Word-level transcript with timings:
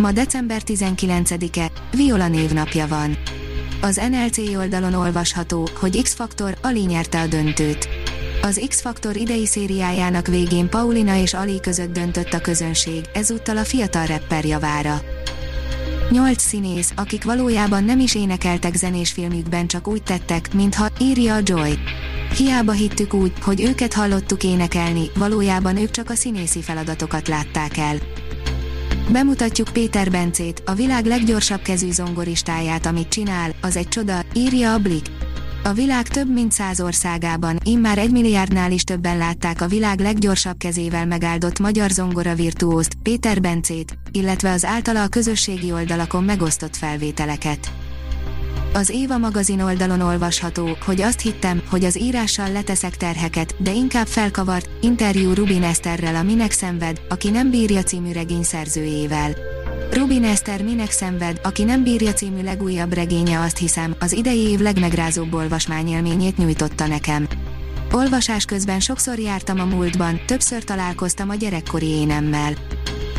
Ma 0.00 0.12
december 0.12 0.62
19-e, 0.66 1.70
Viola 1.96 2.28
névnapja 2.28 2.86
van. 2.86 3.16
Az 3.80 4.00
NLC 4.10 4.38
oldalon 4.56 4.94
olvasható, 4.94 5.68
hogy 5.80 6.02
X-Faktor, 6.02 6.56
Ali 6.62 6.80
nyerte 6.80 7.20
a 7.20 7.26
döntőt. 7.26 7.88
Az 8.42 8.64
X-Faktor 8.68 9.16
idei 9.16 9.46
szériájának 9.46 10.26
végén 10.26 10.68
Paulina 10.68 11.16
és 11.16 11.34
Ali 11.34 11.60
között 11.60 11.92
döntött 11.92 12.32
a 12.32 12.40
közönség, 12.40 13.04
ezúttal 13.14 13.56
a 13.56 13.64
fiatal 13.64 14.06
rapper 14.06 14.44
javára. 14.44 15.02
Nyolc 16.10 16.42
színész, 16.42 16.92
akik 16.96 17.24
valójában 17.24 17.84
nem 17.84 18.00
is 18.00 18.14
énekeltek 18.14 18.74
zenés 18.74 19.12
filmükben, 19.12 19.66
csak 19.66 19.88
úgy 19.88 20.02
tettek, 20.02 20.54
mintha, 20.54 20.88
írja 21.00 21.34
a 21.34 21.40
Joy. 21.44 21.78
Hiába 22.36 22.72
hittük 22.72 23.14
úgy, 23.14 23.32
hogy 23.42 23.62
őket 23.62 23.92
hallottuk 23.92 24.44
énekelni, 24.44 25.10
valójában 25.14 25.76
ők 25.76 25.90
csak 25.90 26.10
a 26.10 26.14
színészi 26.14 26.62
feladatokat 26.62 27.28
látták 27.28 27.76
el. 27.76 27.96
Bemutatjuk 29.12 29.68
Péter 29.68 30.10
Bencét, 30.10 30.62
a 30.66 30.74
világ 30.74 31.04
leggyorsabb 31.04 31.62
kezű 31.62 31.90
zongoristáját, 31.90 32.86
amit 32.86 33.08
csinál, 33.08 33.50
az 33.60 33.76
egy 33.76 33.88
csoda, 33.88 34.20
írja 34.34 34.72
a 34.72 34.78
Blik. 34.78 35.06
A 35.64 35.72
világ 35.72 36.08
több 36.08 36.32
mint 36.32 36.52
száz 36.52 36.80
országában, 36.80 37.58
immár 37.64 37.98
egy 37.98 38.10
milliárdnál 38.10 38.72
is 38.72 38.84
többen 38.84 39.18
látták 39.18 39.60
a 39.60 39.66
világ 39.66 40.00
leggyorsabb 40.00 40.56
kezével 40.58 41.06
megáldott 41.06 41.58
magyar 41.58 41.90
zongora 41.90 42.34
virtuózt, 42.34 42.94
Péter 43.02 43.40
Bencét, 43.40 43.98
illetve 44.10 44.50
az 44.52 44.64
általa 44.64 45.02
a 45.02 45.08
közösségi 45.08 45.72
oldalakon 45.72 46.24
megosztott 46.24 46.76
felvételeket. 46.76 47.72
Az 48.72 48.88
Éva 48.88 49.18
magazin 49.18 49.60
oldalon 49.60 50.00
olvasható, 50.00 50.76
hogy 50.84 51.00
azt 51.00 51.20
hittem, 51.20 51.62
hogy 51.70 51.84
az 51.84 52.00
írással 52.00 52.52
leteszek 52.52 52.96
terheket, 52.96 53.54
de 53.58 53.72
inkább 53.72 54.06
felkavart, 54.06 54.68
interjú 54.80 55.32
Rubin 55.32 55.62
Eszterrel 55.62 56.14
a 56.14 56.22
Minek 56.22 56.50
szenved, 56.50 57.00
aki 57.08 57.30
nem 57.30 57.50
bírja 57.50 57.82
című 57.82 58.12
regény 58.12 58.42
szerzőjével. 58.42 59.34
Rubin 59.92 60.24
Eszter 60.24 60.62
Minek 60.62 60.90
szenved, 60.90 61.40
aki 61.42 61.64
nem 61.64 61.82
bírja 61.82 62.12
című 62.12 62.42
legújabb 62.42 62.92
regénye 62.92 63.40
azt 63.40 63.58
hiszem, 63.58 63.94
az 63.98 64.12
idei 64.12 64.40
év 64.40 64.60
legmegrázóbb 64.60 65.34
olvasmányélményét 65.34 66.36
nyújtotta 66.36 66.86
nekem. 66.86 67.26
Olvasás 67.92 68.44
közben 68.44 68.80
sokszor 68.80 69.18
jártam 69.18 69.60
a 69.60 69.64
múltban, 69.64 70.20
többször 70.26 70.64
találkoztam 70.64 71.30
a 71.30 71.34
gyerekkori 71.34 71.86
énemmel. 71.86 72.52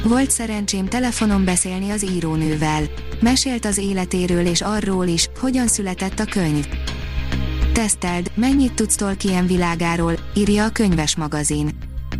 Volt 0.03 0.31
szerencsém 0.31 0.85
telefonon 0.85 1.45
beszélni 1.45 1.89
az 1.89 2.03
írónővel. 2.11 2.83
Mesélt 3.19 3.65
az 3.65 3.77
életéről 3.77 4.45
és 4.45 4.61
arról 4.61 5.07
is, 5.07 5.29
hogyan 5.39 5.67
született 5.67 6.19
a 6.19 6.25
könyv. 6.25 6.67
Teszteld, 7.73 8.31
mennyit 8.35 8.73
tudsz 8.73 8.95
Tolkien 8.95 9.47
világáról, 9.47 10.13
írja 10.35 10.65
a 10.65 10.69
könyves 10.69 11.15
magazin. 11.15 11.69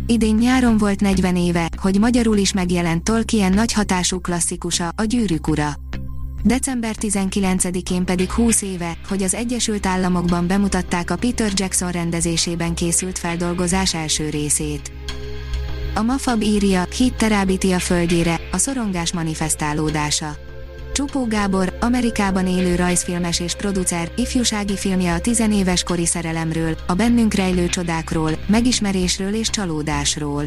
Idén 0.06 0.34
nyáron 0.34 0.76
volt 0.78 1.00
40 1.00 1.36
éve, 1.36 1.68
hogy 1.80 1.98
magyarul 1.98 2.36
is 2.36 2.52
megjelent 2.52 3.04
Tolkien 3.04 3.52
nagy 3.52 3.72
hatású 3.72 4.20
klasszikusa, 4.20 4.88
a 4.96 5.04
Gyűrűk 5.04 5.48
ura. 5.48 5.72
December 6.42 6.94
19-én 7.00 8.04
pedig 8.04 8.30
20 8.30 8.62
éve, 8.62 8.96
hogy 9.08 9.22
az 9.22 9.34
Egyesült 9.34 9.86
Államokban 9.86 10.46
bemutatták 10.46 11.10
a 11.10 11.16
Peter 11.16 11.52
Jackson 11.54 11.90
rendezésében 11.90 12.74
készült 12.74 13.18
feldolgozás 13.18 13.94
első 13.94 14.28
részét. 14.28 14.92
A 15.94 16.02
Mafab 16.02 16.42
írja, 16.42 16.86
hit 16.96 17.14
terábíti 17.14 17.72
a 17.72 17.78
földjére, 17.78 18.40
a 18.52 18.56
szorongás 18.56 19.12
manifestálódása. 19.12 20.36
Csupó 20.92 21.26
Gábor, 21.26 21.76
Amerikában 21.80 22.46
élő 22.46 22.74
rajzfilmes 22.74 23.40
és 23.40 23.54
producer, 23.54 24.12
ifjúsági 24.16 24.76
filmje 24.76 25.12
a 25.12 25.20
tizenéves 25.20 25.82
kori 25.82 26.06
szerelemről, 26.06 26.76
a 26.86 26.94
bennünk 26.94 27.34
rejlő 27.34 27.66
csodákról, 27.66 28.30
megismerésről 28.46 29.34
és 29.34 29.50
csalódásról. 29.50 30.44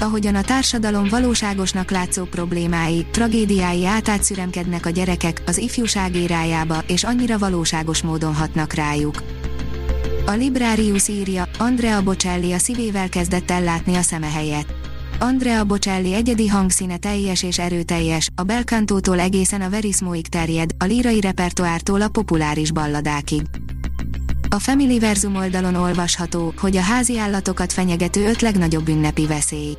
Ahogyan 0.00 0.34
a 0.34 0.42
társadalom 0.42 1.08
valóságosnak 1.08 1.90
látszó 1.90 2.24
problémái, 2.24 3.06
tragédiái 3.10 3.86
átátszüremkednek 3.86 4.86
a 4.86 4.90
gyerekek 4.90 5.42
az 5.46 5.58
ifjúság 5.58 6.16
érájába, 6.16 6.82
és 6.86 7.04
annyira 7.04 7.38
valóságos 7.38 8.02
módon 8.02 8.34
hatnak 8.34 8.72
rájuk. 8.72 9.22
A 10.28 10.32
Librarius 10.32 11.08
írja, 11.08 11.48
Andrea 11.58 12.02
Bocelli 12.02 12.52
a 12.52 12.58
szívével 12.58 13.08
kezdett 13.08 13.50
ellátni 13.50 13.94
a 13.94 14.02
szeme 14.02 14.26
helyet. 14.26 14.74
Andrea 15.18 15.64
Bocelli 15.64 16.14
egyedi 16.14 16.48
hangszíne 16.48 16.96
teljes 16.96 17.42
és 17.42 17.58
erőteljes, 17.58 18.28
a 18.34 18.42
belkantótól 18.42 19.20
egészen 19.20 19.60
a 19.60 19.70
verismóig 19.70 20.26
terjed, 20.26 20.70
a 20.78 20.84
lírai 20.84 21.20
repertoártól 21.20 22.00
a 22.00 22.08
populáris 22.08 22.72
balladákig. 22.72 23.42
A 24.48 24.76
Verzum 25.00 25.36
oldalon 25.36 25.74
olvasható, 25.74 26.54
hogy 26.56 26.76
a 26.76 26.80
házi 26.80 27.18
állatokat 27.18 27.72
fenyegető 27.72 28.28
öt 28.28 28.40
legnagyobb 28.40 28.88
ünnepi 28.88 29.26
veszély. 29.26 29.76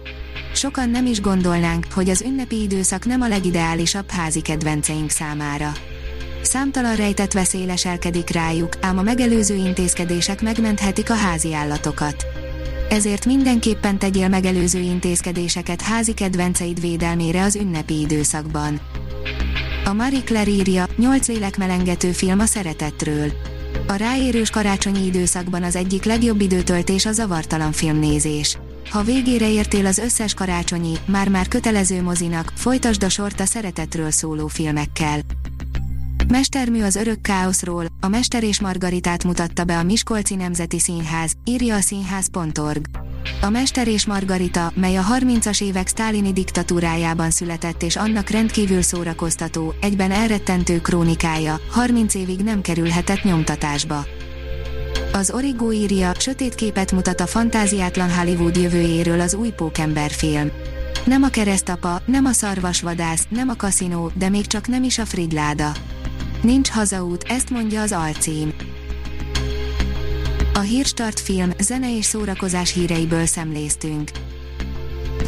Sokan 0.54 0.90
nem 0.90 1.06
is 1.06 1.22
gondolnánk, 1.22 1.86
hogy 1.94 2.10
az 2.10 2.22
ünnepi 2.22 2.62
időszak 2.62 3.06
nem 3.06 3.22
a 3.22 3.28
legideálisabb 3.28 4.10
házi 4.10 4.42
kedvenceink 4.42 5.10
számára. 5.10 5.72
Számtalan 6.42 6.96
rejtett 6.96 7.34
veszély 7.34 7.66
leselkedik 7.66 8.30
rájuk, 8.30 8.74
ám 8.82 8.98
a 8.98 9.02
megelőző 9.02 9.56
intézkedések 9.56 10.42
megmenthetik 10.42 11.10
a 11.10 11.16
házi 11.16 11.54
állatokat 11.54 12.26
ezért 12.90 13.26
mindenképpen 13.26 14.00
tegyél 14.00 14.28
megelőző 14.28 14.80
intézkedéseket 14.80 15.82
házi 15.82 16.14
kedvenceid 16.14 16.82
védelmére 16.82 17.44
az 17.44 17.56
ünnepi 17.56 18.00
időszakban. 18.00 18.80
A 19.86 19.94
Marie 19.94 20.24
Claire 20.24 20.52
írja, 20.52 20.86
8 20.98 21.28
lélekmelengető 21.28 22.12
film 22.12 22.40
a 22.40 22.46
szeretetről. 22.46 23.32
A 23.88 23.94
ráérős 23.94 24.50
karácsonyi 24.50 25.06
időszakban 25.06 25.64
az 25.64 25.76
egyik 25.76 26.04
legjobb 26.04 26.42
időtöltés 26.42 27.06
a 27.06 27.12
zavartalan 27.12 27.72
filmnézés. 27.72 28.58
Ha 28.90 29.04
végére 29.04 29.50
értél 29.50 29.86
az 29.86 29.98
összes 29.98 30.34
karácsonyi, 30.34 30.94
már-már 31.06 31.48
kötelező 31.48 32.02
mozinak, 32.02 32.52
folytasd 32.56 33.04
a 33.04 33.10
sort 33.10 33.40
a 33.40 33.46
szeretetről 33.46 34.12
szóló 34.12 34.48
filmekkel. 34.48 35.20
Mestermű 36.32 36.84
az 36.84 36.96
örök 36.96 37.22
káoszról, 37.22 37.86
a 38.00 38.08
Mester 38.08 38.44
és 38.44 38.60
Margaritát 38.60 39.24
mutatta 39.24 39.64
be 39.64 39.78
a 39.78 39.84
Miskolci 39.84 40.36
Nemzeti 40.36 40.80
Színház, 40.80 41.32
írja 41.44 41.76
a 41.76 41.82
színház.org. 41.82 42.86
A 43.42 43.50
Mester 43.50 43.88
és 43.88 44.06
Margarita, 44.06 44.72
mely 44.76 44.96
a 44.98 45.04
30-as 45.20 45.64
évek 45.64 45.88
sztálini 45.88 46.34
diktatúrájában 46.34 47.32
született 47.32 47.84
és 47.84 47.96
annak 47.96 48.30
rendkívül 48.30 48.82
szórakoztató, 48.82 49.74
egyben 49.82 50.12
elrettentő 50.12 50.82
krónikája, 50.82 51.60
30 51.72 52.14
évig 52.14 52.40
nem 52.40 52.62
kerülhetett 52.62 53.24
nyomtatásba. 53.24 54.06
Az 55.14 55.32
Origo 55.32 55.72
írja, 55.72 56.12
sötét 56.20 56.56
képet 56.56 56.92
mutat 56.92 57.22
a 57.22 57.28
fantáziátlan 57.28 58.12
Hollywood 58.12 58.58
jövőjéről 58.58 59.20
az 59.20 59.34
új 59.34 59.50
Pókember 59.50 60.12
film. 60.12 60.52
Nem 61.06 61.24
a 61.24 61.30
keresztapa, 61.30 62.02
nem 62.06 62.26
a 62.26 62.32
szarvasvadász, 62.32 63.28
nem 63.30 63.50
a 63.50 63.56
kaszinó, 63.56 64.12
de 64.14 64.30
még 64.30 64.48
csak 64.48 64.68
nem 64.68 64.84
is 64.84 64.98
a 64.98 65.06
Fridláda. 65.06 65.72
Nincs 66.42 66.70
hazaút, 66.70 67.24
ezt 67.24 67.50
mondja 67.50 67.82
az 67.82 67.92
alcím. 67.92 68.54
A 70.54 70.60
Hírstart 70.60 71.20
film, 71.20 71.52
zene 71.60 71.98
és 71.98 72.06
szórakozás 72.06 72.74
híreiből 72.74 73.26
szemléztünk. 73.26 74.12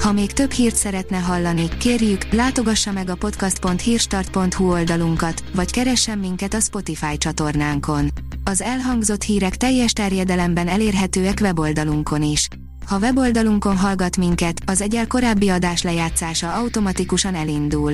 Ha 0.01 0.11
még 0.11 0.31
több 0.31 0.51
hírt 0.51 0.75
szeretne 0.75 1.17
hallani, 1.17 1.67
kérjük, 1.79 2.31
látogassa 2.31 2.91
meg 2.91 3.09
a 3.09 3.15
podcast.hírstart.hu 3.15 4.71
oldalunkat, 4.71 5.43
vagy 5.55 5.71
keressen 5.71 6.17
minket 6.17 6.53
a 6.53 6.59
Spotify 6.59 7.17
csatornánkon. 7.17 8.11
Az 8.43 8.61
elhangzott 8.61 9.23
hírek 9.23 9.57
teljes 9.57 9.93
terjedelemben 9.93 10.67
elérhetőek 10.67 11.37
weboldalunkon 11.41 12.23
is. 12.23 12.47
Ha 12.85 12.99
weboldalunkon 12.99 13.77
hallgat 13.77 14.17
minket, 14.17 14.61
az 14.65 14.81
egyel 14.81 15.07
korábbi 15.07 15.49
adás 15.49 15.81
lejátszása 15.81 16.53
automatikusan 16.53 17.35
elindul. 17.35 17.93